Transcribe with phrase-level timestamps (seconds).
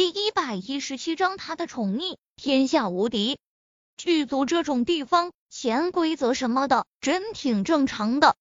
[0.00, 3.38] 第一百一十七章，他的宠溺天下无敌。
[3.98, 8.34] 剧组这种地方，潜规则什么的，真挺正常的。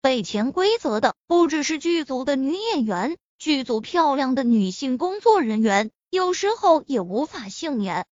[0.00, 8.06] 被潜规则的不只是剧组的女演员，剧组漂亮的女性工作人员，有时候也无法幸免。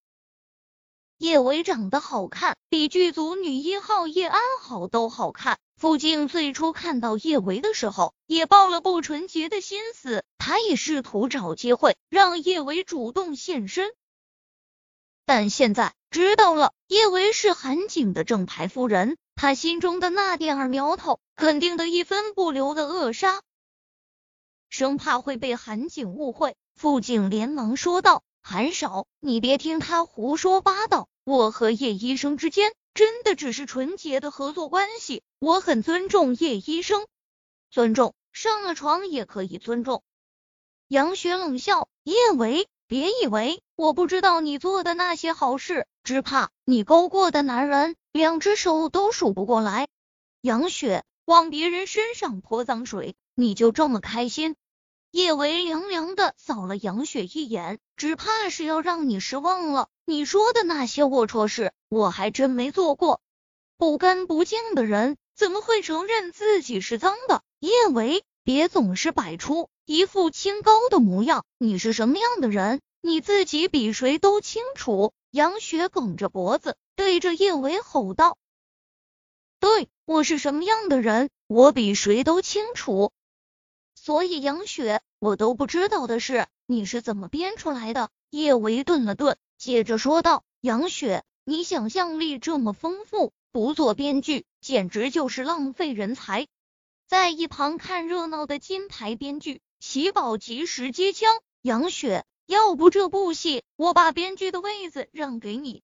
[1.16, 5.58] 叶维长得好看，比剧组女一号叶安好都好看。
[5.78, 13.92] 傅静最初看到叶维的时候，也抱了不纯洁的心思，他也试图找机会让叶维主动现身。
[15.24, 23.40] 但现在知道了叶维是韩景的正牌夫人，他心中的那点儿苗头，肯定的一分不留的扼杀，
[24.68, 26.56] 生怕会被韩景误会。
[26.74, 28.24] 傅静连忙说道。
[28.40, 31.08] 韩少，你别听他胡说八道。
[31.24, 37.06] 我和叶医生之间真的只是纯洁的合作关系，我很尊重叶医生，
[37.70, 40.02] 尊重上了床也可以尊重。
[40.88, 49.86] 杨雪冷笑：“叶维，别以为我不知道你做的那些好事，只怕你勾过的男人，两只手都数不过来。”
[50.42, 54.56] 杨雪往别人身上泼脏水，你就这么开心？
[55.10, 59.88] 叶维凉凉的扫了杨雪一眼，只怕是要让你失望了。
[60.04, 63.22] 你说的那些龌龊事，我还真没做过。
[63.78, 67.42] 不干不净的人怎么会承认自己是脏的？
[67.58, 71.44] 叶维，别总是摆出一副清高的模样。
[71.56, 75.12] 你是什么样的人，你自己比谁都清楚。
[75.30, 78.36] 杨雪梗着脖子对着叶维吼道
[79.60, 83.10] ：“对我是什么样的人，我比谁都清楚。”
[84.08, 88.08] 所以，杨雪，我都不知道的事，你是怎么编出来的？
[88.30, 96.46] 叶维顿了顿，接着说道：“杨雪，你想象力这么丰富，不做编剧简直就是浪费人才。”
[97.06, 101.28] 在一旁看热闹的金牌编剧喜宝及时接枪
[101.60, 105.82] ：“杨雪，要不这部戏我把编剧的位子让给你？”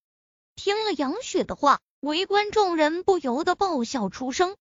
[0.56, 4.57] 听了杨雪的话，围观众人不由得爆笑出声。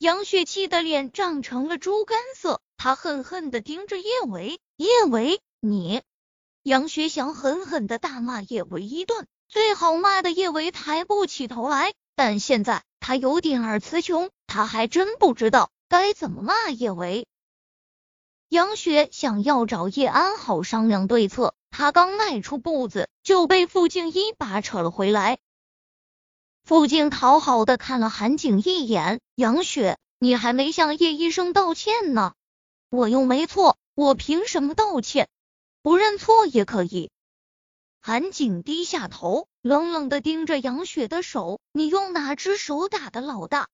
[0.00, 4.58] 杨雪气的脸涨成了猪肝色，她恨恨的盯着叶维。
[4.78, 6.00] 叶维，你！
[6.62, 11.92] 杨雪想狠狠的大骂叶维一顿，最好骂的叶维抬不起头来。
[12.16, 17.26] 但现在他有点儿词穷，他还真不知道该怎么骂叶维。
[18.48, 25.40] 杨雪想要找叶安好商量对策，他刚迈出步子，就被傅静一把扯了回来。
[26.70, 32.34] 傅静讨好的看了韩景一眼，杨雪，你还没向叶医生道歉呢，
[32.90, 35.28] 我又没错，我凭什么道歉？
[35.82, 37.10] 不认错也可以。
[38.00, 43.66] 韩景低下头，冷冷的盯着杨雪的手，你用哪只手打的老大？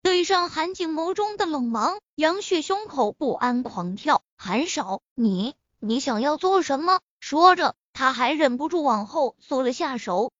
[0.00, 4.22] 对上韩景眸中的冷芒，杨雪胸口不安狂跳。
[4.38, 7.00] 韩少，你你想要做什么？
[7.20, 10.32] 说着，他还忍不住往后缩了下手。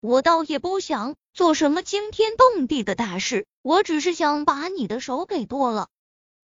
[0.00, 5.88] 我倒也不想做什么惊天动地的大事，我只是想把你的手给剁了。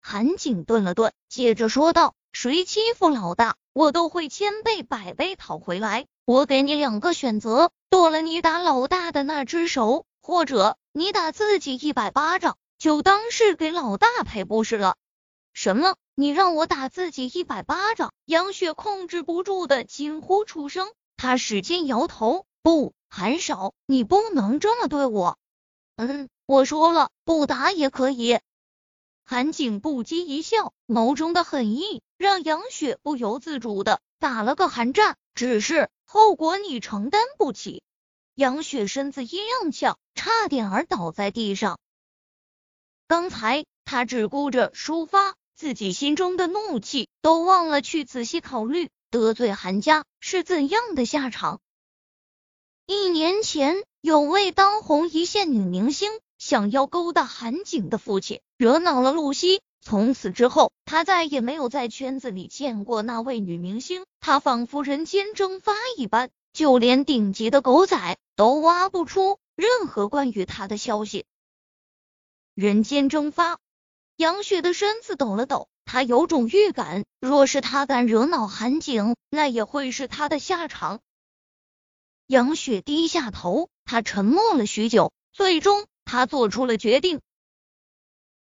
[0.01, 6.07] 韩景顿了顿，接着说道：“谁欺负老大，我都会千倍百倍讨回来。
[6.25, 14.97] 我给你两个选择，剁了你打老大的那只手，或者你打自己一百巴掌，就当是给老大赔不是了。”
[15.53, 15.97] 什么？
[16.15, 18.13] 你让我打自己一百巴掌？
[18.25, 22.95] 杨雪控制不住的惊呼出声，她使劲摇头，不。
[23.15, 25.37] 韩少，你不能这么对我。
[25.97, 28.41] 嗯，我说了，不打也可以。
[29.23, 35.19] 韩景不羁一笑，眸中的狠意让杨雪不由自主的打了个寒战。
[35.35, 37.83] 只是后果你承担不起。
[38.35, 41.79] 杨雪身子一踉跄，差点儿倒在地上。
[43.07, 51.61] 刚才他只顾着抒发自己心中的怒气，都忘了去仔细考虑得罪韩家是怎样的下场。
[52.87, 59.61] 一年前，有位当红一线女明星想要勾搭韩景的父亲，惹恼了露西。
[59.81, 64.05] 从此之后，他再也没有在圈子里见过那位女明星。
[64.19, 71.25] 他仿佛人间蒸发一般，就连顶级的狗仔都挖不出任何关于他的消息。
[72.55, 73.59] 人间蒸发，
[74.17, 81.01] 杨雪的身子抖了抖，她有种预感，若是他敢惹恼韩景，那也会是他的下场。
[82.33, 87.21] 杨雪低下头，她沉默了许久，最终她做出了决定。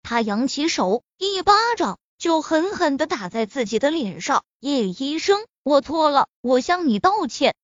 [0.02, 4.42] 她扬起手，一巴掌就狠狠的打在自己的脸上。
[4.58, 7.54] 叶医生，我错了，我向你道歉。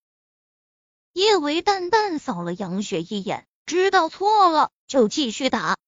[1.14, 5.78] 叶维淡淡扫了杨雪一眼，知道错了就继续打。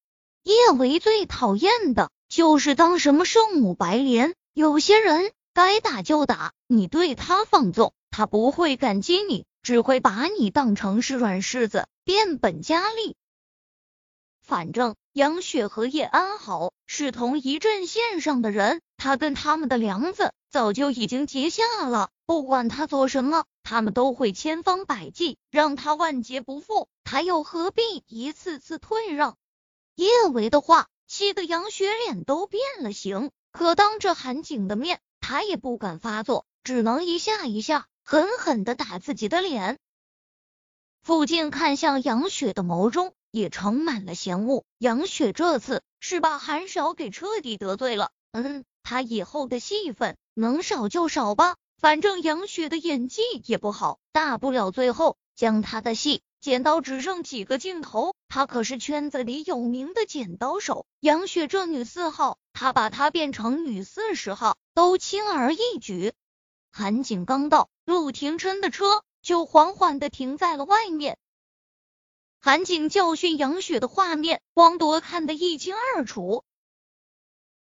[0.45, 13.15] 叶维最讨厌的就是当什么圣母白莲，有些人该打就打，你对他放纵，他不会感激你，只会把你当成是软柿子，变本加厉。
[14.41, 29.37] 反正杨雪和叶安好是同一阵线上的人，他跟他们的梁子早就已经结下了，不管他做什么，他们都会千方百计让他万劫不复，他又何必一次次退让？
[29.95, 39.79] 叶维的话气得杨雪脸都变了形，可当着韩景的面，他也不敢发作，只能一下一下狠狠的打自己的脸。
[41.03, 43.15] 傅静看向杨雪的眸中。
[43.33, 44.63] 也盛满了嫌恶。
[44.77, 48.11] 杨雪这次是把韩少给彻底得罪了。
[48.33, 58.15] 嗯，他以后的戏份能少就少吧，反正杨雪的演技也不好，大不了最后将他的戏剪到只剩几个镜头。
[58.29, 60.85] 他可是圈子里有名的剪刀手。
[61.01, 66.13] 杨雪这女四号，他把她变成女四十号都轻而易举。
[66.71, 71.19] 韩景刚到，陆廷琛的车就缓缓的停在了外面。
[72.41, 76.45] 韩景教训杨雪的画面，汪铎看得一清二楚。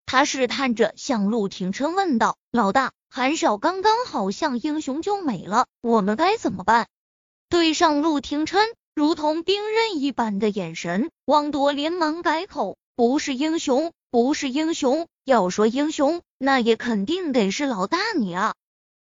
[0.06, 6.88] 他试探着向陆廷琛问道：“老大，韩少刚刚好像英雄救美了，我们该怎么办？”
[7.50, 8.60] 对上陆廷琛
[8.94, 15.08] 如同兵刃一般的眼神，汪铎连忙改口：“不是英雄，不是英雄。
[15.24, 18.54] 要说英雄，那也肯定得是老大你啊。”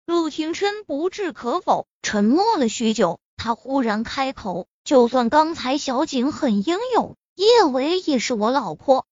[0.06, 4.66] 陆廷琛不置可否，沉默了许久，他忽然开口。
[4.84, 9.06] 就算刚才小景很英勇，叶维也是我老婆。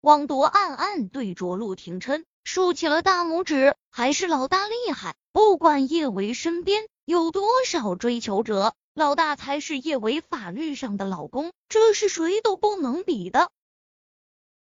[0.00, 5.16] 汪铎暗暗对着陆廷琛竖起了大拇指，还是老大厉害。
[5.32, 13.50] 不管叶维身边有多少追求者，老大才是叶维法律上的老公，这是谁都不能比的。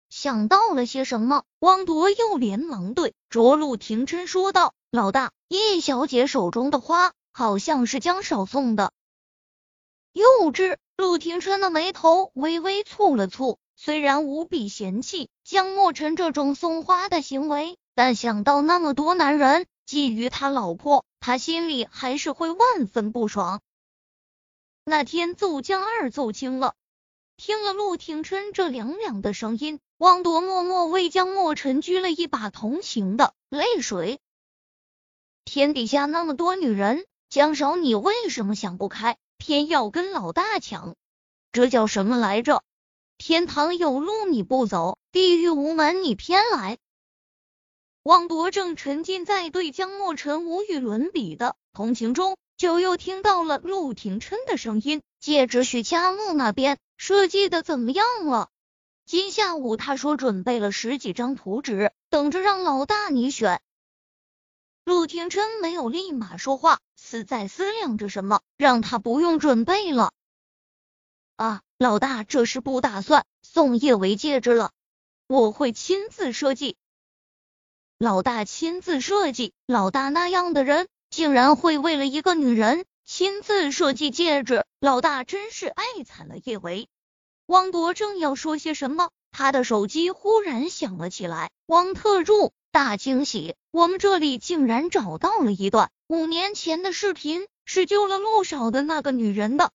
[0.09, 8.93] 想到了些什么，汪铎又连忙对着陆廷琛说道：“老大，叶小姐手中的花好像是江少送的。”
[10.13, 10.77] 幼稚！
[10.95, 23.59] 陆廷琛的眉头微微蹙了蹙，虽然无比嫌弃江墨尘这种送花的行为，但想到那么多男人觊觎他老婆，他心里还是会万分不爽。
[24.85, 26.75] 那天揍江二揍轻了，
[27.35, 34.21] 听了陆廷琛这凉凉的声音，汪铎默默为江墨尘掬了一把同情的泪水。
[35.45, 39.15] 天底下那么多女人，江少你为什么想不开？
[39.37, 40.95] 偏要跟老大抢，
[41.51, 42.63] 这叫什么来着？
[43.19, 46.79] 天堂有路你不走，地狱无门你偏来。
[48.01, 58.49] 汪铎正沉浸在对江墨尘无与伦比的同情中，就又听到了陆廷琛的声音：“戒指许佳木那边设计的怎么样了？
[59.05, 63.61] 今下午他说准备了十几张图纸，等着让老大你选。”
[64.85, 70.11] 陆廷琛没有立马说话，似在思量着什么，让他不用准备了。
[71.37, 74.71] 啊，老大这是不打算送叶维戒指了？
[75.27, 76.77] 我会亲自设计。
[77.97, 79.53] 老大亲自设计？
[79.65, 84.65] 老大那样的人，竟然会为了一个女人亲自设计戒指？
[84.79, 86.87] 老大真是爱惨了叶维。
[87.47, 91.49] 汪铎正要说些什么，他的手机忽然响了起来。
[91.65, 92.53] 汪特助。
[92.75, 93.55] 大惊喜！
[93.71, 99.71] 我们这里竟然找到了一段五年前的视频，是救了陆少的那个女人的。